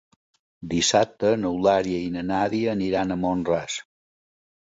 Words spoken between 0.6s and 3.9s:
Dissabte n'Eulàlia i na Nàdia aniran a Mont-ras.